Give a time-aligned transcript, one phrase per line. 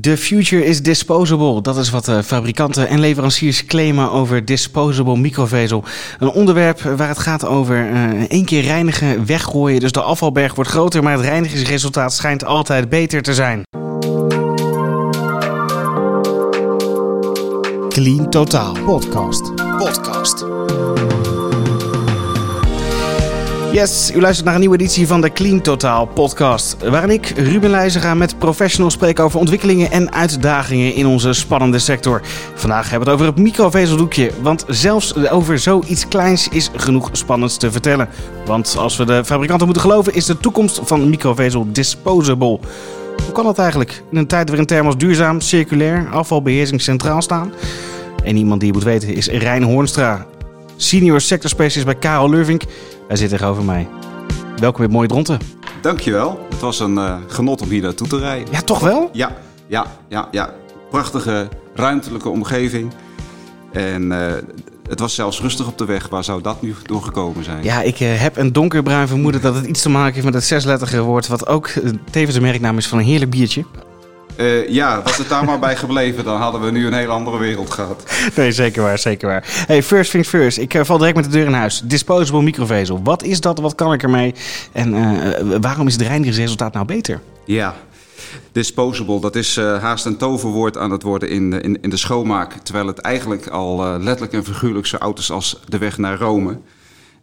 [0.00, 1.60] The future is disposable.
[1.60, 5.84] Dat is wat fabrikanten en leveranciers claimen over disposable microvezel.
[6.18, 9.80] Een onderwerp waar het gaat over uh, één keer reinigen, weggooien.
[9.80, 13.62] Dus de afvalberg wordt groter, maar het reinigingsresultaat schijnt altijd beter te zijn.
[17.88, 19.54] Clean Totaal Podcast.
[19.54, 20.44] Podcast.
[23.74, 26.76] Yes, u luistert naar een nieuwe editie van de Clean Totaal podcast.
[26.88, 31.78] Waarin ik, Ruben Leijzen, ga met professionals spreken over ontwikkelingen en uitdagingen in onze spannende
[31.78, 32.20] sector.
[32.54, 34.30] Vandaag hebben we het over het microvezeldoekje.
[34.42, 38.08] Want zelfs over zoiets kleins is genoeg spannends te vertellen.
[38.46, 42.58] Want als we de fabrikanten moeten geloven, is de toekomst van microvezel disposable.
[43.24, 44.02] Hoe kan dat eigenlijk?
[44.10, 47.52] In een tijd waarin termen als duurzaam, circulair, afvalbeheersing centraal staan.
[48.24, 50.26] En iemand die je moet weten is Rijn Hoornstra,
[50.76, 52.62] senior sector specialist bij Karel Lurvink.
[53.08, 53.88] Hij zit tegenover mij.
[54.56, 55.38] Welkom in Mooie Dronten.
[55.80, 56.46] Dankjewel.
[56.50, 58.48] Het was een uh, genot om hier naartoe te rijden.
[58.52, 59.10] Ja, toch wel?
[59.12, 60.54] Ja, ja, ja, ja.
[60.90, 62.92] Prachtige ruimtelijke omgeving.
[63.72, 64.32] En uh,
[64.88, 66.08] het was zelfs rustig op de weg.
[66.08, 67.64] Waar zou dat nu doorgekomen zijn?
[67.64, 70.44] Ja, ik uh, heb een donkerbruin vermoeden dat het iets te maken heeft met het
[70.44, 71.26] zesletterige woord...
[71.26, 71.70] wat ook
[72.10, 73.64] tevens de merknaam is van een heerlijk biertje.
[74.36, 77.38] Uh, ja, was het daar maar bij gebleven, dan hadden we nu een hele andere
[77.38, 78.04] wereld gehad.
[78.36, 79.44] Nee, zeker waar, zeker waar.
[79.66, 80.58] Hey, first things first.
[80.58, 81.82] Ik uh, val direct met de deur in huis.
[81.84, 83.00] Disposable microvezel.
[83.02, 83.58] Wat is dat?
[83.58, 84.34] Wat kan ik ermee?
[84.72, 87.20] En uh, waarom is het reinigingsresultaat nou beter?
[87.44, 87.74] Ja,
[88.52, 92.52] disposable, dat is haast een toverwoord aan het worden in, in, in de schoonmaak.
[92.52, 96.58] Terwijl het eigenlijk al letterlijk en figuurlijk zo oud is als de weg naar Rome.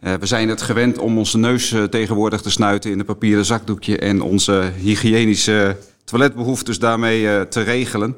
[0.00, 4.22] we zijn het gewend om onze neus tegenwoordig te snuiten in een papieren zakdoekje en
[4.22, 8.16] onze hygiënische toiletbehoeftes daarmee uh, te regelen.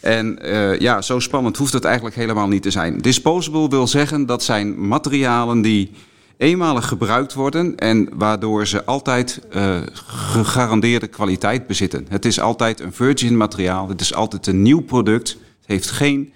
[0.00, 2.98] En uh, ja, zo spannend hoeft het eigenlijk helemaal niet te zijn.
[2.98, 5.90] Disposable wil zeggen dat zijn materialen die
[6.36, 12.06] eenmalig gebruikt worden en waardoor ze altijd uh, gegarandeerde kwaliteit bezitten.
[12.08, 15.28] Het is altijd een virgin materiaal, het is altijd een nieuw product.
[15.28, 16.32] Het heeft geen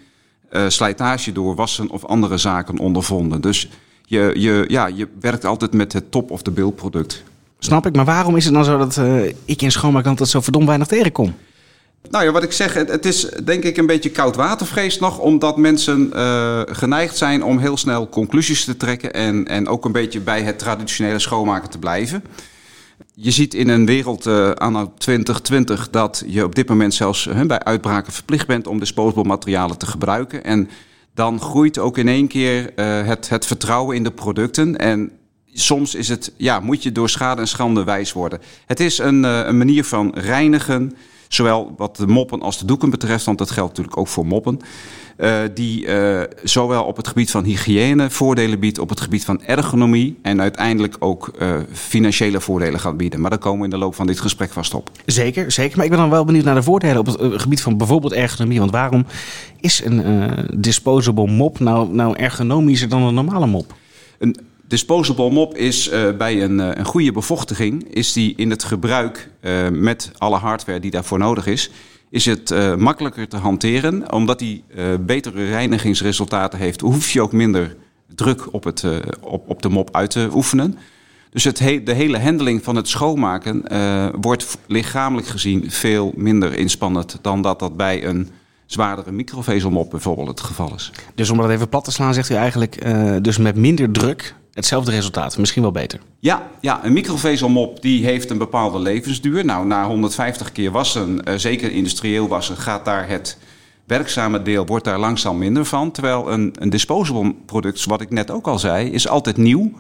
[0.53, 3.41] uh, slijtage door wassen of andere zaken ondervonden.
[3.41, 3.69] Dus
[4.05, 7.23] je, je, ja, je werkt altijd met het top of the bill product.
[7.59, 10.41] Snap ik, maar waarom is het dan zo dat uh, ik in schoonmaakland dat zo
[10.41, 11.35] verdomd weinig tegenkom?
[12.11, 15.57] Nou ja, wat ik zeg, het, is denk ik een beetje koud watervrees nog, omdat
[15.57, 20.21] mensen uh, geneigd zijn om heel snel conclusies te trekken en, en ook een beetje
[20.21, 22.25] bij het traditionele schoonmaken te blijven.
[23.15, 27.43] Je ziet in een wereld uh, anno 2020 dat je op dit moment zelfs uh,
[27.43, 30.45] bij uitbraken verplicht bent om disposable materialen te gebruiken.
[30.45, 30.71] En
[31.15, 32.73] dan groeit ook in één keer
[33.07, 34.77] het, het vertrouwen in de producten.
[34.77, 35.11] En
[35.61, 38.41] soms is het, ja, moet je door schade en schande wijs worden.
[38.67, 40.97] Het is een, uh, een manier van reinigen,
[41.29, 44.61] zowel wat de moppen als de doeken betreft, want dat geldt natuurlijk ook voor moppen.
[45.19, 49.43] Uh, die uh, zowel op het gebied van hygiëne voordelen biedt, op het gebied van
[49.43, 51.31] ergonomie en uiteindelijk ook
[51.73, 53.21] financiële voordelen gaat bieden.
[53.21, 54.91] Maar daar komen we in de loop van dit gesprek vast op.
[55.07, 55.77] Zeker, zeker.
[55.77, 58.59] Maar ik ben dan wel benieuwd naar de voordelen op het gebied van bijvoorbeeld ergonomie.
[58.59, 59.07] Want waarom
[59.61, 63.75] is een disposable mop nou, nou ergonomischer dan een normale mop?
[64.19, 64.37] Een
[64.69, 69.31] Disposable mop is uh, bij een, uh, een goede bevochtiging, is die in het gebruik
[69.41, 71.71] uh, met alle hardware die daarvoor nodig is,
[72.11, 74.13] is het makkelijker te hanteren.
[74.13, 74.65] Omdat die
[75.01, 77.77] betere reinigingsresultaten heeft, hoef je ook minder
[78.15, 78.85] druk op, het,
[79.21, 80.79] op, op de mop uit te oefenen.
[81.31, 83.63] Dus het he de hele handeling van het schoonmaken
[84.21, 88.29] wordt lichamelijk gezien veel minder inspannend dan dat dat bij een
[88.67, 90.93] zwaardere microvezelmop bijvoorbeeld het geval is.
[91.15, 92.87] Dus om dat even plat te slaan, zegt u eigenlijk
[93.23, 96.01] dus met minder druk hetzelfde resultaat, misschien wel beter.
[96.19, 99.45] Ja, ja een microvezelmop die heeft een bepaalde levensduur.
[99.45, 103.39] Nou, na 150 keer wassen, uh, zeker industrieel wassen, gaat daar het
[103.87, 105.91] werkzame deel wordt daar langzaam minder van.
[105.91, 109.73] Terwijl een, een disposable product, wat ik net ook al zei, is altijd nieuw.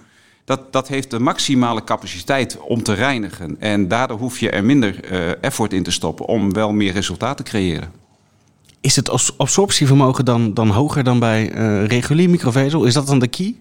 [0.45, 3.61] Dat, dat heeft de maximale capaciteit om te reinigen.
[3.61, 7.37] En daardoor hoef je er minder uh, effort in te stoppen om wel meer resultaat
[7.37, 7.93] te creëren.
[8.81, 12.85] Is het absorptievermogen dan, dan hoger dan bij uh, regulier microvezel?
[12.85, 13.55] Is dat dan de key?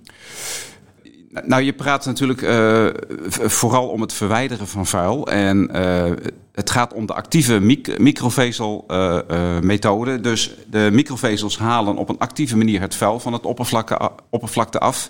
[1.45, 2.87] Nou, je praat natuurlijk uh,
[3.29, 5.27] vooral om het verwijderen van vuil.
[5.27, 6.11] En uh,
[6.51, 10.11] het gaat om de actieve mic microvezelmethode.
[10.11, 14.79] Uh, dus de microvezels halen op een actieve manier het vuil van het oppervlakte, oppervlakte
[14.79, 15.09] af.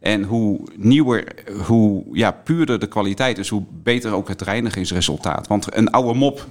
[0.00, 1.34] En hoe nieuwer,
[1.66, 5.46] hoe ja, puurder de kwaliteit is, hoe beter ook het reinigingsresultaat.
[5.46, 6.46] Want een oude mop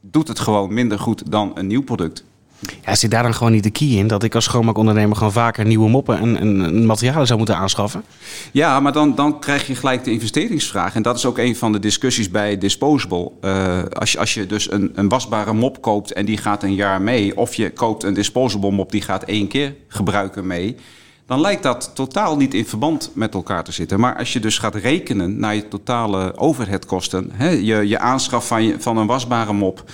[0.00, 2.24] doet het gewoon minder goed dan een nieuw product.
[2.84, 4.06] Ja, zit daar dan gewoon niet de key in?
[4.06, 8.04] Dat ik als schoonmaakondernemer gewoon vaker nieuwe moppen en, en, materialen zou moeten aanschaffen?
[8.52, 10.94] Ja, maar dan, dan krijg je gelijk de investeringsvraag.
[10.94, 13.30] En dat is ook een van de discussies bij Disposable.
[13.44, 16.74] Uh, als, je, als je dus een, een wasbare mop koopt en die gaat een
[16.74, 17.36] jaar mee...
[17.36, 20.76] of je koopt een Disposable mop die gaat één keer gebruiken mee...
[21.26, 24.00] dan lijkt dat totaal niet in verband met elkaar te zitten.
[24.00, 27.30] Maar als je dus gaat rekenen naar je totale overheadkosten...
[27.32, 29.84] Hè, je, je aanschaf van, van een wasbare mop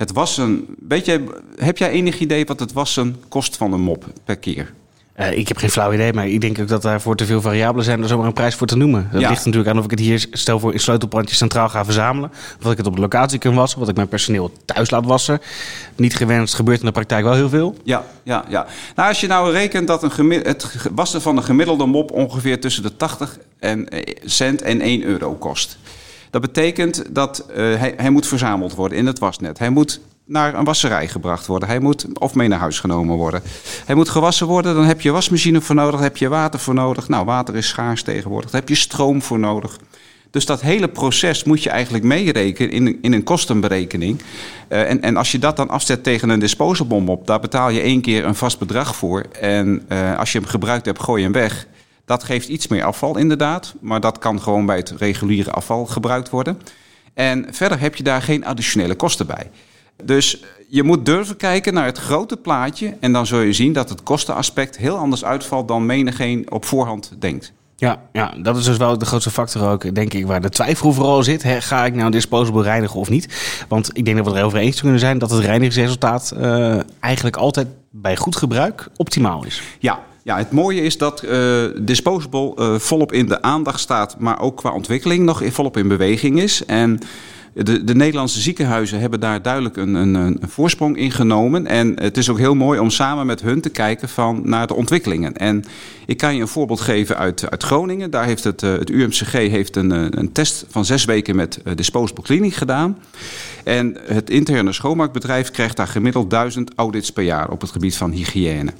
[0.00, 0.64] het wassen.
[0.88, 1.24] Weet je,
[1.56, 4.72] heb jij enig idee wat het wassen kost van een mop per keer?
[5.20, 7.84] Uh, ik heb geen flauw idee, maar ik denk ook dat daarvoor te veel variabelen
[7.84, 9.08] zijn om zomaar een prijs voor te noemen.
[9.12, 9.28] Dat Ja.
[9.28, 12.30] ligt natuurlijk aan of ik het hier stel voor in sleutelbrandje centraal ga verzamelen.
[12.30, 15.04] Of dat ik het op de locatie kan wassen, wat ik mijn personeel thuis laat
[15.04, 15.40] wassen.
[15.96, 17.76] Niet gewenst, gebeurt in de praktijk wel heel veel.
[17.84, 18.66] Ja, ja, ja.
[18.96, 22.82] Nou, als je nou rekent dat een het wassen van een gemiddelde mop ongeveer tussen
[22.82, 25.78] de 80 en, eh, cent en 1 euro kost.
[26.30, 29.58] Dat betekent dat eh, hij, hij moet verzameld worden in het wasnet.
[29.58, 31.68] Hij moet naar een wasserij gebracht worden.
[31.68, 33.42] Hij moet of mee naar huis genomen worden.
[33.84, 34.74] Hij moet gewassen worden.
[34.74, 36.00] Dan heb je wasmachine voor nodig.
[36.00, 37.08] Heb je water voor nodig.
[37.08, 38.50] Nou, water is schaars tegenwoordig.
[38.50, 39.78] Dan heb je stroom voor nodig.
[40.30, 44.22] Dus dat hele proces moet je eigenlijk meerekenen in, in een kostenberekening.
[44.68, 47.80] Eh, en, en als je dat dan afzet tegen een disposable mop, daar betaal je
[47.80, 49.24] één keer een vast bedrag voor.
[49.40, 51.66] En eh, als je hem gebruikt hebt, gooi je hem weg.
[52.10, 56.30] Dat geeft iets meer afval inderdaad, maar dat kan gewoon bij het reguliere afval gebruikt
[56.30, 56.60] worden.
[57.14, 59.50] En verder heb je daar geen additionele kosten bij.
[60.04, 63.88] Dus je moet durven kijken naar het grote plaatje en dan zul je zien dat
[63.88, 67.52] het kostenaspect heel anders uitvalt dan menigeen op voorhand denkt.
[67.76, 70.92] Ja, ja, dat is dus wel de grootste factor ook, denk ik, waar de twijfel
[70.92, 71.44] vooral zit.
[71.44, 73.64] Ga ik nou disposable reinigen of niet?
[73.68, 77.36] Want ik denk dat we er over eens kunnen zijn dat het reinigingsresultaat eh, eigenlijk
[77.36, 79.62] altijd bij goed gebruik optimaal is.
[79.78, 84.40] Ja, ja het mooie is dat eh, Disposable eh, volop in de aandacht staat, maar
[84.40, 86.64] ook qua ontwikkeling nog volop in beweging is.
[86.64, 86.98] En
[87.54, 91.66] de, de Nederlandse ziekenhuizen hebben daar duidelijk een, een, een voorsprong in genomen.
[91.66, 94.74] En het is ook heel mooi om samen met hun te kijken van, naar de
[94.74, 95.36] ontwikkelingen.
[95.36, 95.64] En
[96.06, 98.10] ik kan je een voorbeeld geven uit, uit Groningen.
[98.10, 102.24] Daar heeft het, eh, het UMCG heeft een, een test van zes weken met Disposable
[102.24, 102.98] Clinic gedaan.
[103.64, 108.10] En het interne schoonmaakbedrijf krijgt daar gemiddeld duizend audits per jaar op het gebied van
[108.10, 108.72] hygiëne.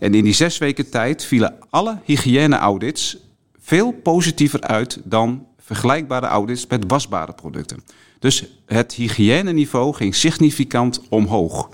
[0.00, 3.16] En in die zes weken tijd vielen alle hygiëne-audits
[3.58, 7.84] veel positiever uit dan vergelijkbare audits met wasbare producten.
[8.18, 11.68] Dus het hygiëneniveau ging significant omhoog.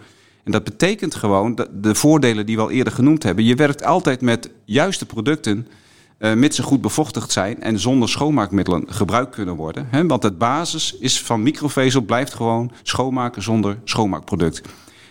[0.45, 3.45] En dat betekent gewoon dat de voordelen die we al eerder genoemd hebben.
[3.45, 5.67] Je werkt altijd met juiste producten,
[6.33, 9.87] mits ze goed bevochtigd zijn en zonder schoonmaakmiddelen gebruikt kunnen worden.
[9.91, 10.07] Hè?
[10.07, 14.63] Want het basis is van microvezel blijft gewoon schoonmaken zonder schoonmaakproduct.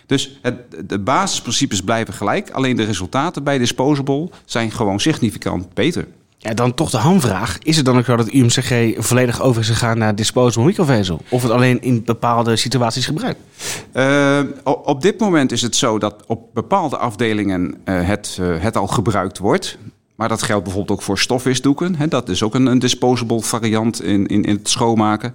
[0.06, 0.56] Dus het,
[0.88, 6.06] de basisprincipes blijven gelijk, alleen de resultaten bij Disposable zijn gewoon significant beter.
[6.44, 7.58] Ja, dan toch de hamvraag.
[7.62, 11.20] Is het dan ook zo dat UMCG volledig over is gegaan naar disposable microvezel?
[11.28, 13.38] Of het alleen in bepaalde situaties gebruikt?
[13.94, 18.76] Uh, op dit moment is het zo dat op bepaalde afdelingen uh, het, uh, het
[18.76, 19.78] al gebruikt wordt.
[20.14, 21.94] Maar dat geldt bijvoorbeeld ook voor stofwisdoeken.
[21.96, 25.34] Hè, dat is ook een, een disposable variant in, in, in het schoonmaken.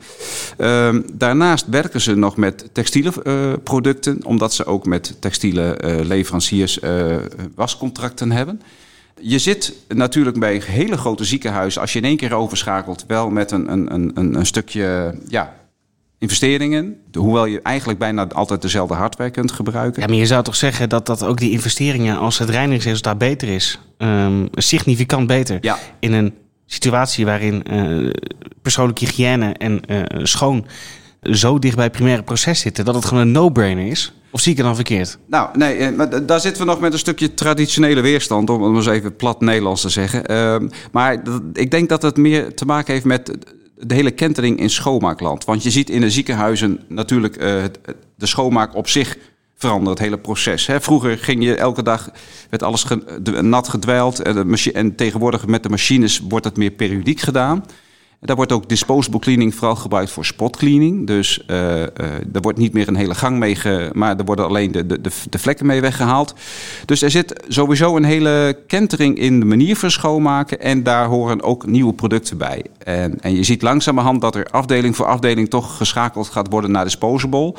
[0.57, 6.05] Uh, daarnaast werken ze nog met textiele uh, producten, omdat ze ook met textiele uh,
[6.05, 7.15] leveranciers uh,
[7.55, 8.61] wascontracten hebben.
[9.21, 13.51] Je zit natuurlijk bij hele grote ziekenhuizen, als je in één keer overschakelt, wel met
[13.51, 15.58] een, een, een, een stukje ja,
[16.19, 16.95] investeringen.
[17.13, 20.01] Hoewel je eigenlijk bijna altijd dezelfde hardware kunt gebruiken.
[20.01, 23.47] Ja, maar je zou toch zeggen dat, dat ook die investeringen, als het reinigingsresultaat beter
[23.47, 25.57] is, um, significant beter.
[25.61, 25.77] Ja.
[25.99, 26.33] In een
[26.65, 28.11] situatie waarin uh,
[28.61, 30.65] persoonlijke hygiëne en uh, schoon
[31.21, 34.13] zo dicht bij het primaire proces zitten, dat het gewoon een no-brainer is?
[34.31, 35.17] Of zie ik het dan verkeerd?
[35.27, 38.95] Nou, nee, maar daar zitten we nog met een stukje traditionele weerstand, om het eens
[38.95, 40.31] even plat Nederlands te zeggen.
[40.31, 41.21] Uh, maar
[41.53, 43.31] ik denk dat het meer te maken heeft met
[43.79, 45.45] de hele kentering in schoonmaakland.
[45.45, 47.63] Want je ziet in de ziekenhuizen natuurlijk uh,
[48.15, 49.17] de schoonmaak op zich
[49.55, 50.67] veranderen, het hele proces.
[50.67, 50.81] Hè.
[50.81, 52.09] Vroeger ging je elke dag,
[52.49, 52.85] werd alles
[53.41, 54.21] nat gedwijld.
[54.21, 57.65] En, tegenwoordig met de machines wordt het meer periodiek gedaan.
[58.21, 61.07] Daar wordt ook disposable cleaning vooral gebruikt voor spot cleaning.
[61.07, 64.71] Dus uh, er wordt niet meer een hele gang mee, ge, maar er worden alleen
[64.71, 66.33] de, de, de vlekken mee weggehaald.
[66.85, 70.59] Dus er zit sowieso een hele kentering in de manier van schoonmaken.
[70.59, 72.65] En daar horen ook nieuwe producten bij.
[72.77, 76.83] En, en je ziet langzamerhand dat er afdeling voor afdeling toch geschakeld gaat worden naar
[76.83, 77.55] disposable.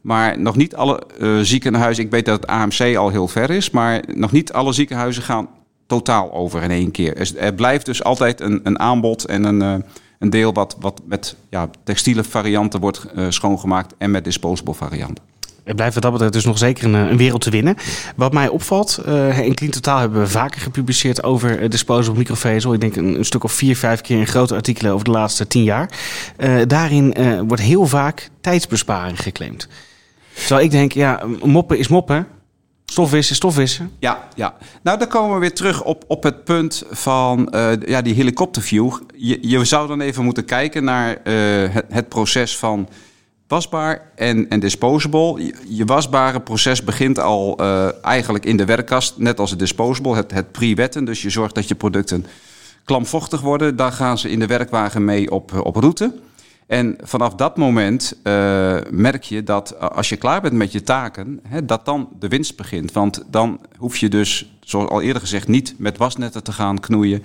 [0.00, 3.70] Maar nog niet alle uh, ziekenhuizen, ik weet dat het AMC al heel ver is,
[3.70, 5.48] maar nog niet alle ziekenhuizen gaan
[5.90, 7.16] totaal over in één keer.
[7.16, 9.74] Er, er blijft dus altijd een, een aanbod en een, uh,
[10.18, 15.24] een deel wat, wat met ja, textiele varianten wordt uh, schoongemaakt en met disposable varianten.
[15.64, 17.76] Het blijft wat dat betreft dus nog zeker een, een wereld te winnen.
[18.16, 19.02] Wat mij opvalt,
[19.42, 22.72] in Clean Totaal hebben we vaker gepubliceerd over disposable microvezel.
[22.72, 25.62] Ik denk een, stuk of vier, vijf keer in grote artikelen over de laatste tien
[25.62, 25.90] jaar.
[26.66, 27.14] Daarin
[27.46, 29.68] wordt heel vaak tijdsbesparing geclaimd.
[30.34, 32.26] Terwijl ik denk, ja, moppen is moppen.
[32.90, 33.90] Stofwissen, stofwissen.
[33.98, 34.54] Ja, ja.
[34.82, 38.92] Nou, dan komen we weer terug op, op het punt van uh, ja, die helikopterview.
[39.16, 42.88] Je, je zou dan even moeten kijken naar uh, het, proces van
[43.46, 45.52] wasbaar en, en disposable.
[45.68, 50.30] Je, wasbare proces begint al uh, eigenlijk in de werkkast, net als het disposable, het,
[50.30, 51.04] het pre-wetten.
[51.04, 52.26] Dus je zorgt dat je producten
[52.84, 53.76] klamvochtig worden.
[53.76, 56.12] Daar gaan ze in de werkwagen mee op, op route.
[56.70, 61.40] En vanaf dat moment uh, merk je dat als je klaar bent met je taken,
[61.48, 62.92] hè, dat dan de winst begint.
[62.92, 67.22] Want dan hoef je dus, zoals al eerder gezegd, niet met wasnetten te gaan knoeien.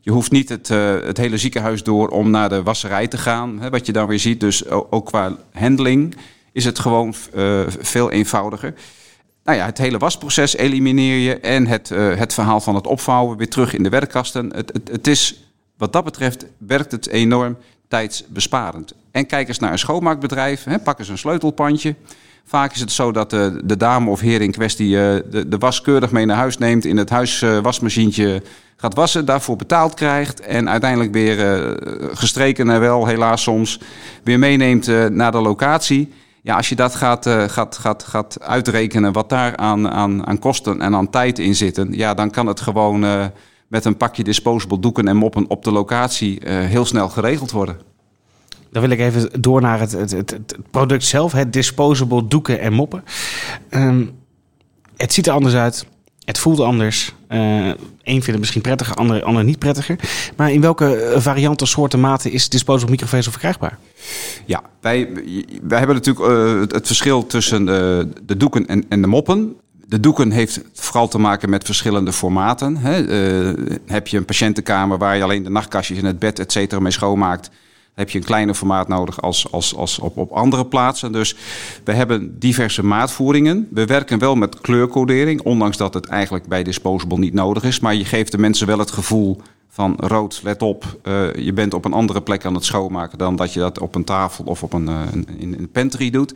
[0.00, 3.60] Je hoeft niet het, uh, het hele ziekenhuis door om naar de wasserij te gaan.
[3.60, 4.40] Hè, wat je dan weer ziet.
[4.40, 6.16] Dus ook qua handling
[6.52, 7.14] is het gewoon
[7.66, 8.74] veel eenvoudiger.
[9.44, 13.48] Nou ja, het hele wasproces elimineer je en het, het verhaal van het opvouwen weer
[13.48, 14.54] terug in de werkkasten.
[14.54, 17.56] Het, het, het is, wat dat betreft werkt het enorm
[17.88, 18.94] tijdsbesparend.
[19.10, 21.94] En kijk eens naar een schoonmaakbedrijf, hè, pak eens een sleutelpandje.
[22.44, 25.58] Vaak is het zo dat de, de dame of heer in kwestie uh, de, de
[25.58, 28.40] was keurig mee naar huis neemt, in het huiswasmachientje uh,
[28.76, 31.74] gaat wassen, daarvoor betaald krijgt en uiteindelijk weer uh,
[32.12, 33.80] gestreken en wel helaas soms
[34.22, 36.12] weer meeneemt naar de locatie.
[36.42, 40.80] Ja, als je dat gaat, gaat, gaat, gaat uitrekenen wat daar aan, aan, aan kosten
[40.80, 43.30] en aan tijd in zitten, ja, dan kan het gewoon
[43.68, 47.76] met een pakje disposable doeken en moppen op de locatie uh, heel snel geregeld worden.
[48.70, 52.60] Dan wil ik even door naar het, het, het, het product zelf, het disposable doeken
[52.60, 53.04] en moppen.
[53.70, 54.10] Um,
[54.96, 55.86] het ziet er anders uit.
[56.24, 57.14] Het voelt anders.
[57.28, 59.98] Uh, Eén vindt het misschien prettiger, ander, ander niet prettiger.
[60.36, 63.78] Maar in welke varianten, soorten, maten is disposable microvezel verkrijgbaar?
[64.44, 65.08] Ja, wij,
[65.62, 67.66] wij hebben natuurlijk uh, het, het, verschil tussen uh,
[68.22, 69.56] de doeken en, en de moppen.
[69.88, 72.76] De doeken heeft vooral te maken met verschillende formaten.
[72.76, 73.02] Hè.
[73.02, 76.80] Uh, heb je een patiëntenkamer waar je alleen de nachtkastjes en het bed et cetera
[76.80, 77.50] mee schoonmaakt,
[77.96, 81.12] heb je een kleiner formaat nodig als, als, als op, op andere plaatsen.
[81.12, 81.36] Dus
[81.84, 83.68] we hebben diverse maatvoeringen.
[83.70, 87.80] We werken wel met kleurcodering, ondanks dat het eigenlijk bij Disposable niet nodig is.
[87.80, 91.74] Maar je geeft de mensen wel het gevoel van rood, let op, uh, je bent
[91.74, 94.62] op een andere plek aan het schoonmaken dan dat je dat op een tafel of
[94.62, 95.02] op een, uh,
[95.38, 96.34] in een pantry doet.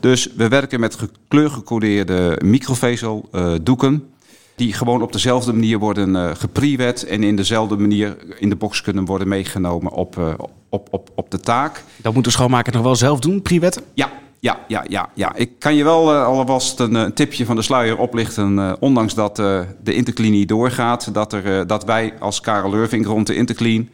[0.00, 4.08] Dus we werken met kleurgecodeerde microvezel uh, doeken.
[4.56, 8.80] Die gewoon op dezelfde manier worden uh, geprewet en in dezelfde manier in de box
[8.80, 10.38] kunnen worden meegenomen op,
[10.74, 11.84] op, op, op de taak.
[11.96, 13.82] Dat moet de schoonmaker nog wel zelf doen, prewetten?
[13.94, 15.34] Ja, ja, ja, ja, ja.
[15.34, 18.56] Ik kan je wel uh, alvast een, een, tipje van de sluier oplichten.
[18.56, 21.14] Uh, ondanks dat de Interclean niet doorgaat.
[21.14, 23.88] Dat, er, dat wij als Karel Lurving rond de Interclean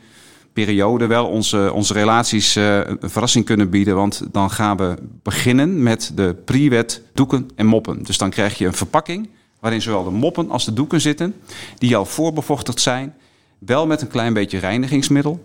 [0.53, 3.95] periode wel onze, onze relaties een verrassing kunnen bieden.
[3.95, 8.03] Want dan gaan we beginnen met de pre-wet doeken en moppen.
[8.03, 9.29] Dus dan krijg je een verpakking
[9.61, 11.35] waarin zowel de moppen als de doeken zitten.
[11.79, 13.15] Die al voorbevochtigd zijn.
[13.59, 15.43] Wel met een klein beetje reinigingsmiddel.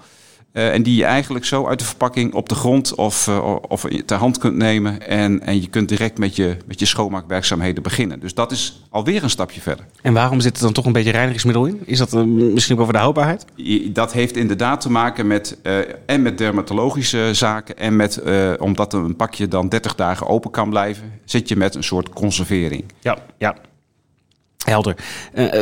[0.55, 3.85] Uh, en die je eigenlijk zo uit de verpakking op de grond of, uh, of
[4.05, 5.07] ter hand kunt nemen.
[5.07, 8.19] En, en je kunt direct met je, met je schoonmaakwerkzaamheden beginnen.
[8.19, 9.85] Dus dat is alweer een stapje verder.
[10.01, 11.79] En waarom zit er dan toch een beetje reinigingsmiddel in?
[11.85, 13.45] Is dat uh, misschien over de houdbaarheid?
[13.93, 15.57] Dat heeft inderdaad te maken met,
[16.05, 17.77] en met dermatologische zaken.
[17.77, 18.21] En met,
[18.59, 22.83] omdat een pakje dan 30 dagen open kan blijven, zit je met een soort conservering.
[22.99, 23.55] Ja, ja.
[24.65, 24.95] Helder.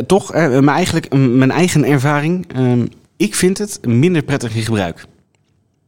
[0.07, 2.85] toch, maar eigenlijk mijn eigen ervaring ehm,
[3.17, 5.05] ik vind het minder prettig in gebruik.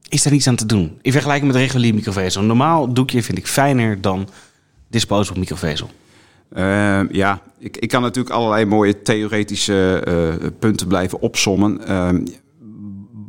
[0.09, 0.97] Is daar niets aan te doen?
[1.01, 2.41] In vergelijking met regulier microvezel.
[2.41, 4.27] Een normaal doekje vind ik fijner dan
[4.87, 5.89] disposable microvezel.
[6.57, 10.03] Uh, ja, ik, ik kan natuurlijk allerlei mooie theoretische
[10.41, 11.81] uh, punten blijven opsommen.
[11.87, 12.09] Uh,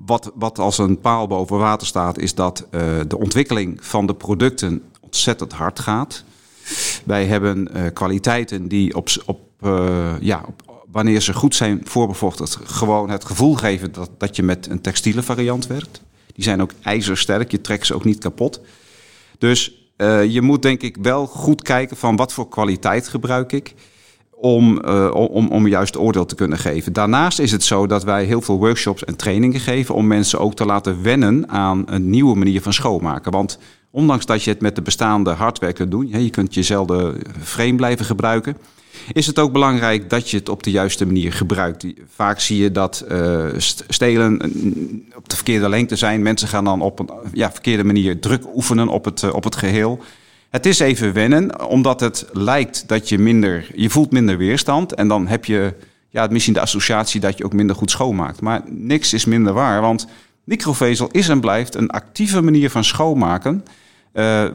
[0.06, 4.14] wat, wat als een paal boven water staat, is dat uh, de ontwikkeling van de
[4.14, 6.24] producten ontzettend hard gaat.
[7.04, 9.40] Wij hebben kwaliteiten die op, op,
[10.20, 14.70] ja, op, wanneer ze goed zijn voorbevochtigd, gewoon het gevoel geven dat, dat je met
[14.70, 16.02] een textiele variant werkt.
[16.34, 18.60] Die zijn ook ijzersterk, je trekt ze ook niet kapot.
[19.38, 23.74] Dus uh, je moet denk ik wel goed kijken van wat voor kwaliteit gebruik ik.
[24.30, 26.92] Om, uh, om, om juist oordeel te kunnen geven.
[26.92, 30.54] Daarnaast is het zo dat wij heel veel workshops en trainingen geven om mensen ook
[30.54, 33.32] te laten wennen aan een nieuwe manier van schoonmaken.
[33.32, 33.58] Want
[33.90, 38.04] ondanks dat je het met de bestaande hardware kunt doen, je kunt jezelfde frame blijven
[38.04, 38.56] gebruiken
[39.12, 41.86] is het ook belangrijk dat je het op de juiste manier gebruikt.
[42.14, 43.44] Vaak zie je dat uh,
[43.88, 44.34] stelen
[45.16, 46.22] op de verkeerde lengte zijn.
[46.22, 49.56] Mensen gaan dan op een ja, verkeerde manier druk oefenen op het, uh, op het
[49.56, 50.00] geheel.
[50.50, 54.94] Het is even wennen, omdat het lijkt dat je minder, je voelt minder weerstand.
[54.94, 55.74] En dan heb je
[56.08, 58.40] ja, misschien de associatie dat je ook minder goed schoonmaakt.
[58.40, 60.06] Maar niks is minder waar, want
[60.44, 63.64] microvezel is en blijft een actieve manier van schoonmaken.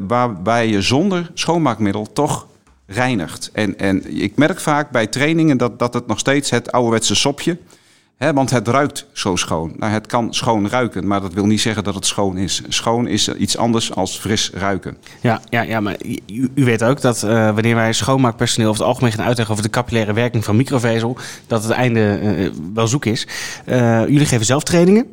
[0.08, 2.48] Waarbij je zonder schoonmaakmiddel toch
[2.93, 3.50] reinigt.
[3.53, 7.57] En, en ik merk vaak bij trainingen dat, dat het nog steeds het ouderwetse sopje...
[8.21, 9.74] Hè, want het ruikt zo schoon.
[9.77, 12.62] Nou, het kan schoon ruiken, maar dat wil niet zeggen dat het schoon is.
[12.67, 14.98] Schoon is iets anders als fris ruiken.
[15.21, 15.95] Ja, ja, ja maar
[16.55, 19.71] u, weet ook dat uh, wanneer wij schoonmaakpersoneel over het algemeen gaan uitleggen over de
[19.71, 21.17] capillaire werking van microvezel,
[21.48, 23.27] dat het einde uh, wel zoek is.
[23.65, 25.05] Uh, jullie geven zelf trainingen?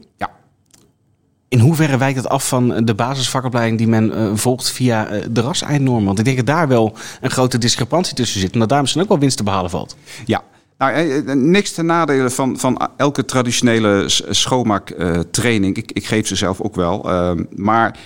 [1.49, 5.41] In hoeverre wijkt het af van de basisvakopleiding die men uh, volgt via uh, de
[5.41, 6.05] RAS-eindnorm?
[6.05, 8.53] Want ik denk dat daar wel een grote discrepantie tussen zit.
[8.53, 9.97] En dat daar misschien ook wel winst te behalen valt.
[10.25, 10.43] Ja,
[10.79, 15.77] Nou, eh, niks ten nadele van, van elke traditionele schoonmaaktraining.
[15.77, 17.11] ik, ik geef ze zelf ook wel.
[17.11, 17.99] Ehm, maar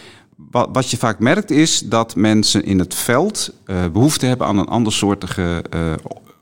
[0.51, 3.53] wat, wat je vaak merkt is dat mensen in het veld
[3.93, 5.65] behoefte hebben aan een andersoortige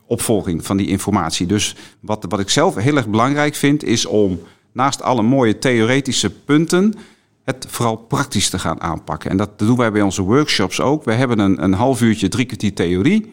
[0.05, 1.45] opvolging van die informatie.
[1.47, 4.39] Dus wat, wat ik zelf heel erg belangrijk vind, is om
[4.71, 6.93] naast alle mooie theoretische punten
[7.43, 9.29] het vooral praktisch te gaan aanpakken.
[9.29, 11.03] En dat doen wij bij onze workshops ook.
[11.03, 13.31] We hebben een, een half uurtje, drie kwartier theorie.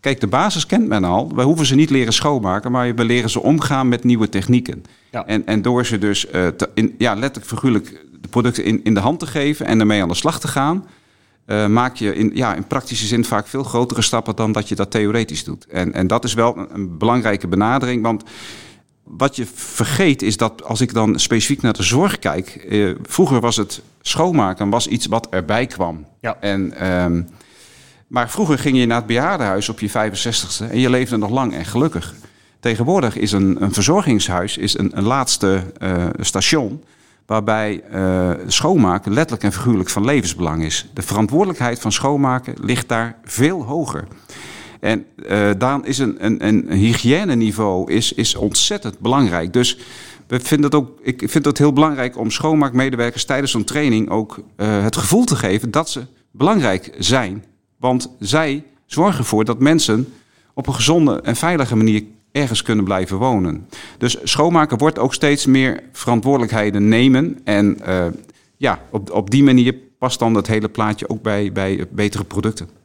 [0.00, 1.34] Kijk, de basis kent men al.
[1.34, 4.84] Wij hoeven ze niet leren schoonmaken, maar we leren ze omgaan met nieuwe technieken.
[5.10, 5.26] Ja.
[5.26, 8.94] En, en door ze dus uh, te, in, ja, letterlijk figuurlijk de producten in, in
[8.94, 10.86] de hand te geven en ermee aan de slag te gaan,
[11.46, 14.74] uh, maak je in, ja, in praktische zin vaak veel grotere stappen dan dat je
[14.74, 15.66] dat theoretisch doet.
[15.66, 18.22] En, en dat is wel een, een belangrijke benadering, want
[19.10, 22.48] wat je vergeet is dat als ik dan specifiek naar de zorg kijk.
[22.48, 26.06] Eh, vroeger was het schoonmaken was iets wat erbij kwam.
[26.20, 26.36] Ja.
[26.40, 27.22] En, ehm,
[28.06, 31.54] maar vroeger ging je naar het bejaardenhuis op je 65ste en je leefde nog lang
[31.54, 32.14] en gelukkig.
[32.60, 36.82] Tegenwoordig is een, een verzorgingshuis is een, een laatste uh, station
[37.26, 40.90] waarbij uh, schoonmaken letterlijk en figuurlijk van levensbelang is.
[40.94, 44.04] De verantwoordelijkheid van schoonmaken ligt daar veel hoger.
[44.80, 49.52] En uh, is een, een, een hygiëneniveau is, is ontzettend belangrijk.
[49.52, 49.78] Dus
[50.26, 54.38] we vinden het ook, ik vind het heel belangrijk om schoonmaakmedewerkers tijdens zo'n training ook
[54.56, 57.44] uh, het gevoel te geven dat ze belangrijk zijn.
[57.76, 60.12] Want zij zorgen ervoor dat mensen
[60.54, 63.68] op een gezonde en veilige manier ergens kunnen blijven wonen.
[63.98, 67.38] Dus schoonmaken wordt ook steeds meer verantwoordelijkheden nemen.
[67.44, 68.06] En uh,
[68.56, 72.77] ja, op, op die manier past dan het hele plaatje ook bij, bij betere producten.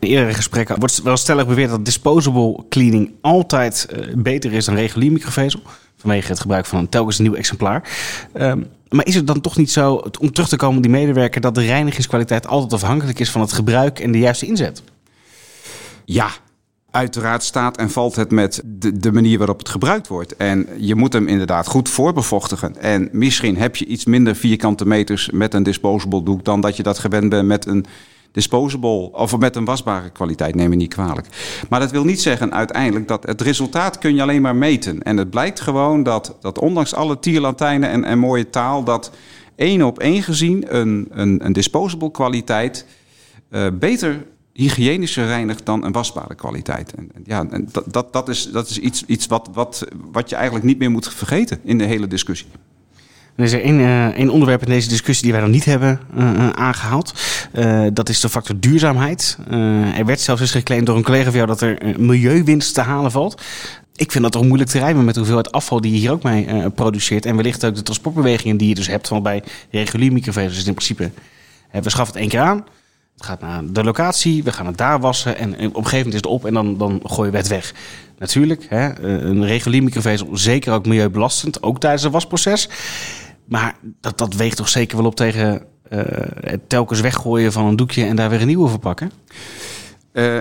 [0.00, 4.74] In eerdere gesprekken wordt wel stellig beweerd dat disposable cleaning altijd uh, beter is dan
[4.74, 5.60] regulier microvezel.
[5.96, 7.88] Vanwege het gebruik van telkens een nieuw exemplaar.
[8.34, 11.40] Um, maar is het dan toch niet zo, om terug te komen op die medewerker,
[11.40, 14.82] dat de reinigingskwaliteit altijd afhankelijk is van het gebruik en de juiste inzet?
[16.04, 16.30] Ja,
[16.90, 20.36] Uiteraard staat en valt het met de, manier waarop het gebruikt wordt.
[20.36, 22.76] En je moet hem inderdaad goed voorbevochtigen.
[22.76, 26.82] En misschien heb je iets minder vierkante meters met een disposable doek dan dat je
[26.82, 27.86] dat gewend bent met een
[28.32, 31.26] disposable of met een wasbare kwaliteit, neem me niet kwalijk.
[31.68, 35.02] Maar dat wil niet zeggen uiteindelijk dat het resultaat kun je alleen maar meten.
[35.02, 39.10] En het blijkt gewoon dat, dat ondanks alle tierlantijnen en, en mooie taal, dat
[39.56, 42.86] één op één gezien een, een, een disposable kwaliteit
[43.50, 46.94] uh, beter hygiënischer reinigt dan een wasbare kwaliteit.
[46.94, 50.36] En, ja, en dat, dat, dat, is, dat is iets, iets wat, wat, wat je
[50.36, 52.48] eigenlijk niet meer moet vergeten in de hele discussie.
[53.40, 56.00] Er is er één, uh, één onderwerp in deze discussie die wij nog niet hebben
[56.16, 57.14] uh, aangehaald.
[57.54, 59.38] Uh, dat is de factor duurzaamheid.
[59.96, 63.10] er werd zelfs eens geclaimd door een collega van jou dat er milieuwinst te halen
[63.10, 63.42] valt.
[63.96, 66.22] Ik vind dat toch moeilijk te rijmen met de hoeveelheid afval die je hier ook
[66.22, 67.26] mee produceert.
[67.26, 69.08] En wellicht ook de transportbewegingen die je dus hebt.
[69.08, 71.10] Want bij regulier microvezels is in principe,
[71.70, 72.64] we schaffen het één keer aan.
[73.14, 76.14] Het gaat naar de locatie, we gaan het daar wassen en op een gegeven moment
[76.14, 77.74] is het op en dan, dan gooien we het weg.
[78.18, 82.68] Natuurlijk, hè, een regulier microvezel zeker ook milieubelastend, ook tijdens het wasproces.
[83.50, 86.00] Maar dat, dat weegt toch zeker wel op tegen uh,
[86.40, 89.10] het telkens weggooien van een doekje en daar weer een nieuwe verpakken?
[90.12, 90.38] Uh,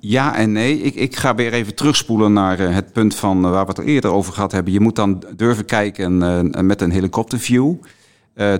[0.00, 0.82] ja en nee.
[0.82, 4.10] Ik, ik ga weer even terugspoelen naar uh, het punt van waar we het eerder
[4.10, 4.72] over gehad hebben.
[4.72, 6.18] Je moet dan durven kijken
[6.66, 7.74] met een helikopterview.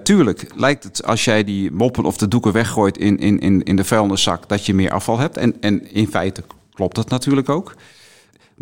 [0.03, 3.77] tuurlijk lijkt het als jij die moppen of de doeken weggooit in, in, in, in
[3.77, 5.37] de vuilniszak dat je meer afval hebt.
[5.37, 6.43] En, en in feite
[6.75, 7.75] klopt dat natuurlijk ook.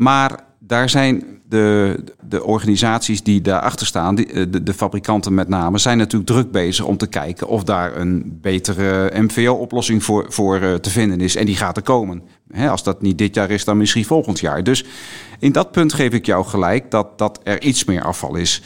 [0.00, 5.78] Maar daar zijn de, de organisaties die daarachter staan, eh, de, de, fabrikanten met name,
[5.78, 10.74] zijn natuurlijk druk bezig om te kijken of daar een betere MVO-oplossing voor, voor uh,
[10.74, 11.36] te vinden is.
[11.36, 12.22] En die gaat er komen.
[12.68, 14.64] als dat niet dit jaar is, dan misschien volgend jaar.
[14.64, 14.84] Dus
[15.38, 18.62] in dat punt geef ik jou gelijk dat, dat er iets meer afval is.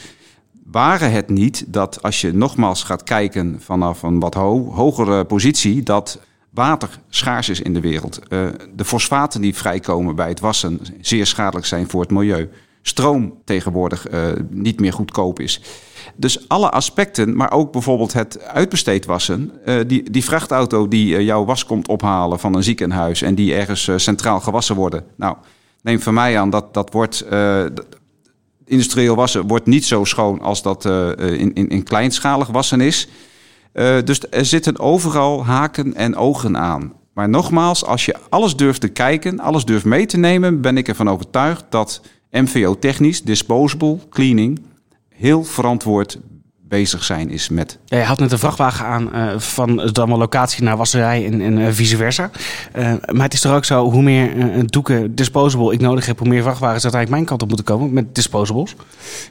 [0.63, 5.83] Waren het niet dat als je nogmaals gaat kijken vanaf een wat ho hogere positie,
[5.83, 6.19] dat
[6.55, 8.19] water schaars is in de wereld.
[8.29, 12.49] Uh, de fosfaten die vrijkomen bij het wassen zeer schadelijk zijn voor het milieu.
[12.81, 15.61] Stroom tegenwoordig uh, niet meer goedkoop is.
[16.15, 19.51] Dus alle aspecten, maar ook bijvoorbeeld het uitbesteed wassen.
[19.65, 23.89] Uh, die, die vrachtauto die jouw was komt ophalen van een ziekenhuis en die ergens
[23.95, 25.03] centraal gewassen worden.
[25.15, 25.35] Nou,
[25.81, 27.25] neem van mij aan dat dat wordt.
[28.65, 33.07] industrieel wassen wordt niet zo schoon als dat in, in, in kleinschalig wassen is.
[33.75, 36.93] Uh, dus er zitten overal haken en ogen aan.
[37.13, 40.87] Maar nogmaals, als je alles durft te kijken, alles durft mee te nemen, ben ik
[40.87, 44.61] ervan overtuigd dat MVO-technisch, disposable cleaning,
[45.09, 46.19] heel verantwoord
[46.67, 47.79] bezig zijn is met.
[47.85, 51.41] Ja, je had net een vrachtwagen aan uh, van de allemaal locatie naar wasserij en,
[51.41, 52.29] en uh, vice versa.
[52.75, 54.31] Uh, maar het is toch ook zo, hoe meer
[54.65, 58.15] doeken disposable ik nodig heb, hoe meer vrachtwagens uiteindelijk mijn kant op moeten komen met
[58.15, 58.75] disposables.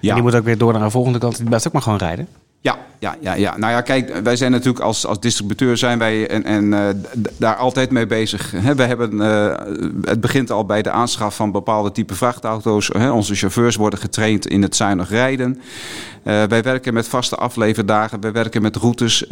[0.00, 0.08] Ja.
[0.08, 1.36] En die moet ook weer door naar een volgende kant.
[1.36, 2.28] Die blijft ook maar gewoon rijden.
[2.64, 3.56] Ja, ja, ja, ja.
[3.56, 6.88] Nou ja, kijk, wij zijn natuurlijk als, als distributeur zijn wij en, en uh,
[7.36, 8.50] daar altijd mee bezig.
[8.76, 9.54] we hebben, uh,
[10.02, 12.90] het begint al bij de aanschaf van bepaalde type vrachtauto's.
[12.92, 15.60] onze chauffeurs worden getraind in het zuinig rijden.
[16.24, 19.24] Uh, wij werken met vaste afleverdagen, wij werken met routes.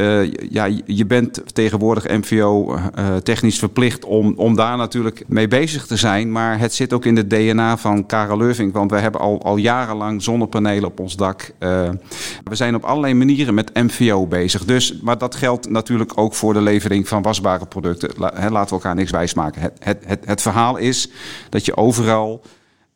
[0.50, 2.78] ja, je bent tegenwoordig MVO
[3.22, 6.32] technisch verplicht om, om daar natuurlijk mee bezig te zijn.
[6.32, 9.56] Maar het zit ook in de DNA van Karel Leuving, want wij hebben al, al
[9.56, 11.52] jarenlang zonnepanelen op ons dak.
[11.58, 14.64] we zijn op allerlei manieren met MVO bezig.
[14.64, 18.10] Dus, maar dat geldt natuurlijk ook voor de levering van wasbare producten.
[18.18, 19.62] laten we elkaar niks wijsmaken.
[19.62, 21.08] Het, het, het, verhaal is
[21.48, 22.42] dat je overal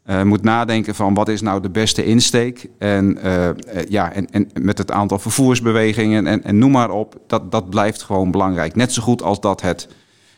[0.06, 2.68] uh, moet nadenken van wat is nou de beste insteek.
[2.78, 3.48] En, uh,
[3.88, 7.16] ja, en, en met het aantal vervoersbewegingen en, en noem maar op.
[7.26, 8.74] Dat, dat blijft gewoon belangrijk.
[8.74, 9.88] Net zo goed als dat het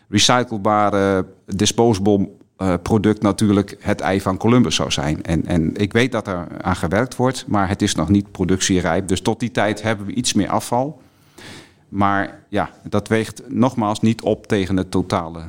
[0.08, 5.22] recyclebare disposable uh, product natuurlijk het ei van Columbus zou zijn.
[5.22, 9.08] En, en ik weet dat er aan gewerkt wordt, maar het is nog niet productierijp.
[9.08, 11.00] Dus tot die tijd hebben we iets meer afval.
[11.88, 15.44] Maar ja, dat weegt nogmaals niet op tegen het totale uh,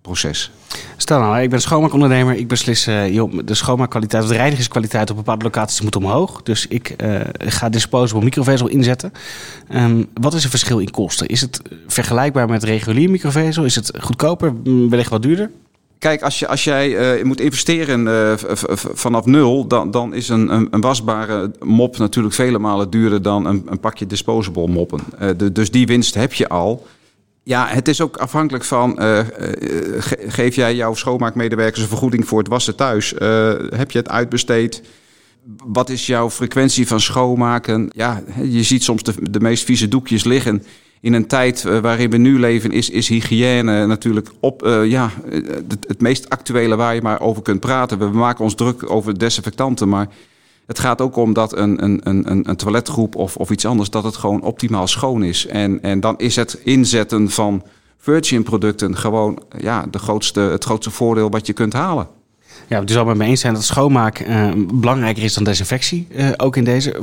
[0.00, 0.50] proces.
[0.96, 2.34] Stel nou, ik ben schoonmaakondernemer.
[2.34, 6.42] Ik beslis, uh, joh, de schoonmaakkwaliteit de reinigingskwaliteit op bepaalde locaties moet omhoog.
[6.42, 6.94] Dus ik
[7.38, 9.12] ga disposable microvezel inzetten.
[9.74, 11.26] Um, wat is het verschil in kosten?
[11.26, 13.64] Is het vergelijkbaar met regulier microvezel?
[13.64, 15.50] Is het goedkoper, wellicht wat duurder?
[15.98, 18.32] Kijk, als, je, als jij uh, moet investeren uh,
[18.74, 23.62] vanaf nul, dan, dan is een, een, wasbare mop natuurlijk vele malen duurder dan een,
[23.68, 25.00] een pakje disposable moppen.
[25.36, 26.86] De, dus die winst heb je al.
[27.42, 32.48] Ja, het is ook afhankelijk van, ge, geef jij jouw schoonmaakmedewerkers een vergoeding voor het
[32.48, 33.10] wassen thuis?
[33.76, 34.82] heb je het uitbesteed?
[35.64, 37.90] Wat is jouw frequentie van schoonmaken?
[37.94, 40.62] Ja, je ziet soms de, de meest vieze doekjes liggen
[41.00, 45.10] in een tijd uh, waarin we nu leven, is, is hygiëne natuurlijk op, uh, ja,
[45.28, 47.98] het, het, meest actuele waar je maar over kunt praten.
[47.98, 50.08] We maken ons druk over desinfectanten, maar
[50.66, 54.04] het gaat ook om dat een, een, een, een toiletgroep of, of iets anders, dat
[54.04, 55.46] het gewoon optimaal schoon is.
[55.46, 57.62] En, en dan is het inzetten van
[57.98, 62.08] virgin producten gewoon ja, de grootste, het grootste voordeel wat je kunt halen.
[62.68, 66.06] Ja, het zal met me eens zijn dat schoonmaak uh, belangrijker is dan desinfectie.
[66.10, 66.96] Uh, ook in deze.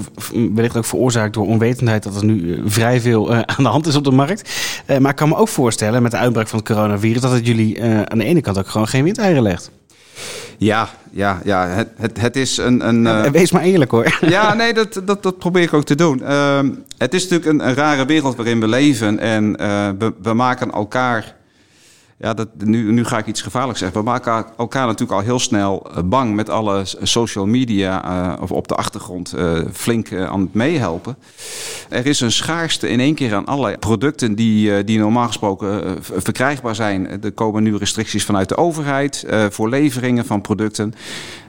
[0.53, 3.95] Wellicht ook veroorzaakt door onwetendheid dat er nu uh, vrij veel aan de hand is
[3.95, 4.49] op de markt.
[4.99, 7.83] maar ik kan me ook voorstellen met de uitbraak van het coronavirus dat het jullie
[7.83, 9.71] aan de ene kant ook gewoon geen windeieren legt.
[10.57, 11.67] Ja, ja, ja.
[11.67, 12.87] Het, het, het is een.
[12.87, 14.17] een ja, wees maar eerlijk hoor.
[14.21, 16.23] Ja, nee, dat, dat, dat probeer ik ook te doen.
[16.23, 19.19] Ehm, het is natuurlijk een, een, rare wereld waarin we leven.
[19.19, 19.57] En
[19.97, 21.35] we, we maken elkaar
[22.23, 23.99] ja, dat, nu, nu ga ik iets gevaarlijks zeggen.
[23.99, 28.51] We maken elkaar natuurlijk al heel snel eh, bang met alle social media uh, of
[28.51, 31.17] op de achtergrond uh, flink aan het meehelpen.
[31.89, 36.75] Er is een schaarste in één keer aan alle producten die, die normaal gesproken verkrijgbaar
[36.75, 37.23] zijn.
[37.23, 40.93] Er komen nu restricties vanuit de overheid voor leveringen van producten.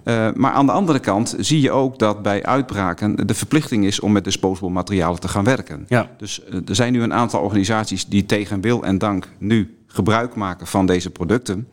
[0.05, 4.01] Uh, maar aan de andere kant zie je ook dat bij uitbraken de verplichting is
[4.01, 5.85] om met disposable materialen te gaan werken.
[5.89, 6.11] Ja.
[6.19, 10.35] Dus uh, er zijn nu een aantal organisaties die tegen wil en dank nu gebruik
[10.35, 11.69] maken van deze producten.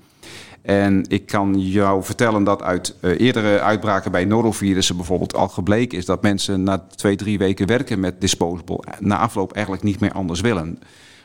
[0.62, 5.98] En ik kan jou vertellen dat uit uh, eerdere uitbraken bij norovirussen bijvoorbeeld al gebleken
[5.98, 10.12] is dat mensen na twee, drie weken werken met disposable na afloop eigenlijk niet meer
[10.12, 10.80] anders willen.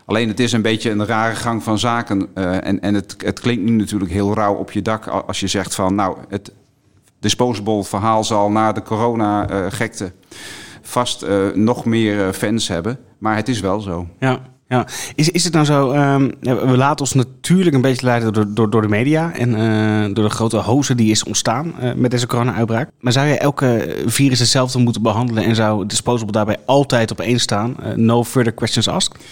[0.04, 2.28] Alleen het is een beetje een rare gang van zaken.
[2.34, 5.46] Uh, en en het, het klinkt nu natuurlijk heel rauw op je dak als je
[5.46, 6.52] zegt van nou, het
[7.20, 10.38] disposable verhaal zal na de corona-gekte uh,
[10.82, 12.98] vast nog meer fans hebben.
[13.18, 14.06] Maar het is wel zo.
[14.18, 14.40] Ja.
[14.68, 15.92] Ja, is, is het nou zo?
[15.92, 20.14] Um, we laten ons natuurlijk een beetje leiden door, door, door de media en uh,
[20.14, 22.90] door de grote hoze die is ontstaan uh, met deze corona-uitbraak.
[23.00, 27.40] Maar zou je elke virus hetzelfde moeten behandelen en zou Disposable daarbij altijd op één
[27.40, 27.76] staan?
[27.80, 29.24] Uh, no further questions asked?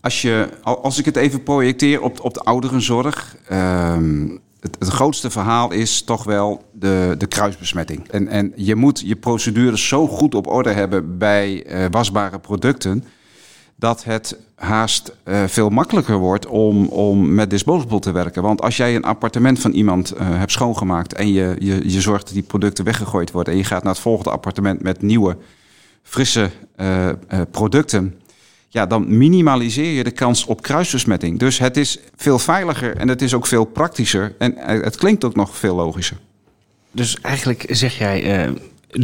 [0.00, 3.36] Als, je, als ik het even projecteer op, op de ouderenzorg.
[3.52, 8.08] Um, het, het, grootste verhaal is toch wel de, de kruisbesmetting.
[8.08, 13.04] En, en je moet je procedures zo goed op orde hebben bij wasbare producten
[13.76, 18.42] dat het haast uh, veel makkelijker wordt om, om met disposable te werken.
[18.42, 22.24] Want als jij een appartement van iemand uh, hebt schoongemaakt en je, je, je zorgt
[22.24, 25.36] dat die producten weggegooid worden en je gaat naar het volgende appartement met nieuwe,
[26.02, 27.10] frisse uh,
[27.50, 28.20] producten.
[28.68, 31.38] Ja, dan minimaliseer je de kans op kruisbesmetting.
[31.38, 34.34] Dus het is veel veiliger en het is ook veel praktischer.
[34.38, 36.16] En het klinkt ook nog veel logischer.
[36.90, 38.50] Dus eigenlijk zeg jij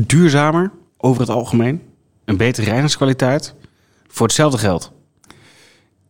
[0.07, 1.83] duurzamer over het algemeen,
[2.25, 3.55] een betere reinigingskwaliteit
[4.13, 4.93] voor hetzelfde geld.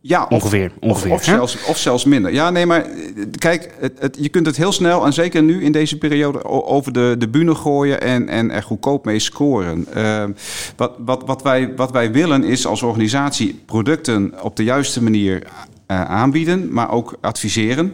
[0.05, 0.71] Ja, ongeveer.
[0.79, 2.33] Of, ongeveer of, zelfs, of zelfs minder.
[2.33, 5.63] Ja, nee, maar eh, kijk, het, het, je kunt het heel snel, en zeker nu
[5.63, 9.87] in deze periode, over de, de bühne gooien en, en er goedkoop mee scoren.
[9.97, 10.23] Uh,
[10.75, 15.43] wat, wat, wat, wij, wat wij willen is als organisatie producten op de juiste manier
[15.43, 15.47] uh,
[16.05, 17.93] aanbieden, maar ook adviseren.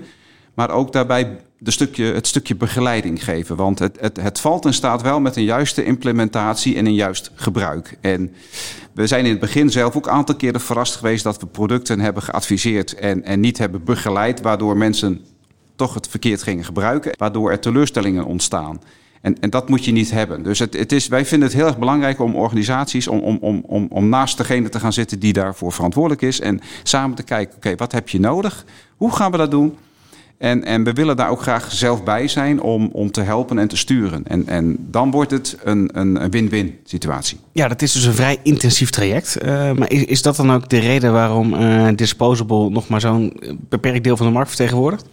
[0.60, 3.56] Maar ook daarbij de stukje, het stukje begeleiding geven.
[3.56, 7.32] Want het, het, het valt in staat wel met een juiste implementatie en een juist
[7.36, 7.98] gebruik.
[8.02, 8.34] En
[8.94, 12.00] we zijn in het begin zelf ook een aantal keren verrast geweest dat we producten
[12.00, 15.22] hebben geadviseerd en, en niet hebben begeleid, waardoor mensen
[15.76, 18.82] toch het verkeerd gingen gebruiken, waardoor er teleurstellingen ontstaan.
[19.22, 20.44] En, en dat moet je niet hebben.
[20.44, 23.88] Dus het, het is, wij vinden het heel erg belangrijk om organisaties, om, om, om,
[23.90, 26.40] om naast degene te gaan zitten die daarvoor verantwoordelijk is.
[26.40, 28.66] En samen te kijken, oké, wat heb je nodig?
[28.98, 29.78] Hoe gaan we dat doen?
[30.40, 33.68] En, en we willen daar ook graag zelf bij zijn om, om te helpen en
[33.68, 34.24] te sturen.
[34.28, 37.38] En, en dan wordt het een, een win-win situatie.
[37.52, 39.38] Ja, dat is dus een vrij intensief traject.
[39.44, 43.40] Uh, maar is, is dat dan ook de reden waarom uh, Disposable nog maar zo'n
[43.70, 45.06] beperkt deel van de markt vertegenwoordigt?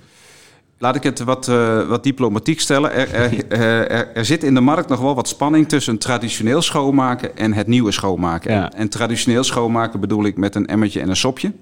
[0.78, 2.92] Laat ik het wat, uh, wat diplomatiek stellen.
[2.92, 7.36] Er, er, er, er, zit in de markt nog wel wat spanning tussen traditioneel schoonmaken
[7.36, 8.52] en het nieuwe schoonmaken.
[8.52, 8.72] Ja.
[8.72, 11.52] En traditioneel schoonmaken bedoel ik met een emmertje en een sopje.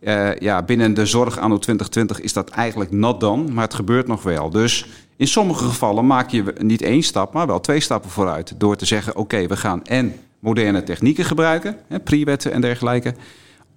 [0.00, 4.06] Uh, ja, binnen de zorg anno 2020 is dat eigenlijk not done, maar het gebeurt
[4.06, 4.50] nog wel.
[4.50, 8.54] Dus in sommige gevallen maak je niet één stap, maar wel twee stappen vooruit.
[8.56, 13.14] Door te zeggen, oké, we gaan en moderne technieken gebruiken, pre-wetten en dergelijke.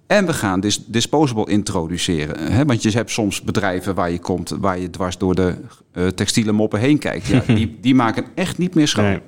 [0.06, 2.52] En we gaan dis disposable introduceren.
[2.52, 2.64] Hè?
[2.64, 5.54] Want je hebt soms bedrijven waar je komt, waar je dwars door de
[5.94, 7.26] uh, textiele moppen heen kijkt.
[7.26, 9.04] Ja, die, die maken echt niet meer schoon.
[9.04, 9.20] Nee.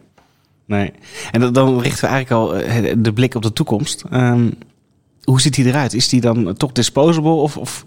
[0.64, 0.92] nee.
[1.30, 4.04] En dan, dan richten we eigenlijk al uh, de blik op de toekomst.
[4.12, 4.54] Um,
[5.24, 5.94] hoe ziet die eruit?
[5.94, 7.86] Is die dan toch disposable of, of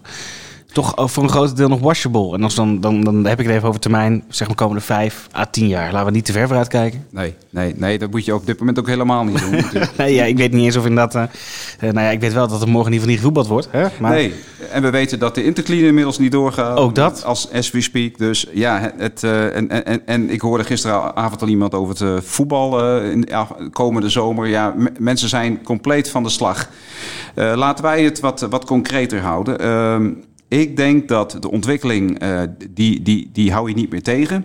[0.72, 2.34] toch voor een groot deel nog washable?
[2.34, 5.26] En als dan, dan, dan heb ik het even over termijn, zeg maar komende vijf
[5.36, 5.92] à tien jaar.
[5.92, 7.06] Laten we niet te ver vooruit kijken.
[7.10, 9.64] Nee, nee, nee dat moet je op dit moment ook helemaal niet doen.
[9.98, 11.14] nee, ja, ik weet niet eens of inderdaad...
[11.14, 11.22] Uh,
[11.80, 13.68] nou ja, ik weet wel dat er morgen in ieder geval niet gevoetbald wordt.
[13.70, 13.86] Hè?
[14.00, 14.10] Maar...
[14.10, 14.34] Nee,
[14.70, 16.76] en we weten dat de interclean inmiddels niet doorgaat.
[16.76, 17.24] Ook dat?
[17.24, 18.18] Als as we speak.
[18.18, 23.00] Dus ja, het, uh, en, en, en ik hoorde gisteravond al iemand over het voetbal
[23.00, 24.46] in de komende zomer.
[24.46, 26.68] Ja, mensen zijn compleet van de slag.
[27.34, 29.58] laten wij het wat, wat concreter houden.
[30.48, 34.44] Ik denk dat de ontwikkeling, uh, die, die, die hou je niet meer tegen.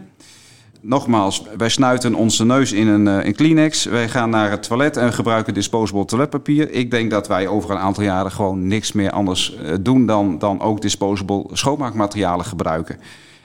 [0.82, 3.86] Nogmaals, wij snuiten onze neus in een, uh, in Kleenex.
[3.86, 6.72] Wij gaan naar het toilet en gebruiken disposable toiletpapier.
[6.72, 10.40] Ik denk dat wij over een aantal jaren gewoon niks meer anders uh, doen dan,
[10.40, 12.98] dan ook disposable schoonmaakmaterialen gebruiken.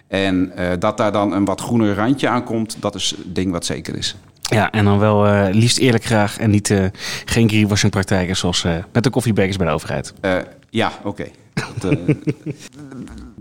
[0.09, 3.64] En dat daar dan een wat groener randje aan komt, dat is het ding wat
[3.64, 4.16] zeker is.
[4.40, 6.85] Ja, en dan wel uh, liefst eerlijk graag en niet uh,
[7.25, 10.14] geen greenwashing praktijken zoals uh, met de koffiebekers bij de overheid.
[10.71, 11.09] ja, oké.
[11.09, 11.33] Okay.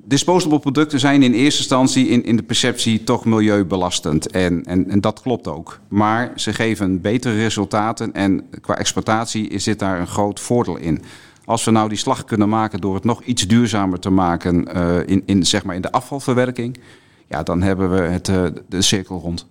[0.03, 4.31] Disposable producten zijn in eerste instantie in, in de perceptie toch milieubelastend.
[4.31, 5.79] En, en, en dat klopt ook.
[5.87, 11.01] Maar ze geven betere resultaten en qua exploitatie zit daar een groot voordeel in.
[11.45, 14.65] Als we nou die slag kunnen maken door het nog iets duurzamer te maken
[15.07, 16.79] in, in, zeg maar in de afvalverwerking,
[17.27, 18.25] ja, dan hebben we het,
[18.69, 19.47] de cirkel rond.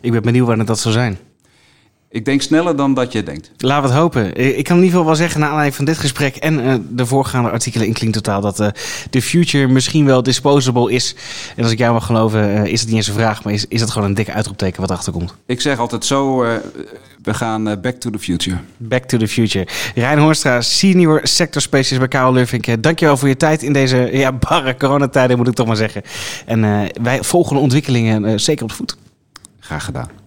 [0.00, 1.18] Ik ben benieuwd wanneer dat zou zijn.
[2.12, 3.50] Ik denk sneller dan dat je denkt.
[3.56, 4.36] Laten we het hopen.
[4.36, 7.06] Ik kan in ieder geval wel zeggen, naar aanleiding van dit gesprek en uh, de
[7.06, 8.68] voorgaande artikelen in Klink Totaal, dat uh,
[9.10, 11.14] de future misschien wel disposable is.
[11.56, 13.66] En als ik jou mag geloven, uh, is het niet eens een vraag, maar is,
[13.68, 15.34] is het gewoon een dikke uitroepteken wat erachter komt.
[15.46, 16.38] Ik zeg altijd zo,
[17.22, 18.56] we gaan back to the future.
[18.76, 19.66] Back to the future.
[19.94, 22.82] Rijn Hoornstra, senior sector specialist bij Karel Lurvink.
[22.82, 26.02] Dankjewel voor je tijd in deze ja, barre coronatijden, moet ik toch maar zeggen.
[26.46, 26.60] En
[27.02, 28.96] wij volgen de ontwikkelingen zeker op de voet.
[29.60, 30.19] Graag gedaan.